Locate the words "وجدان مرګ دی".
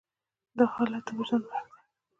1.19-1.79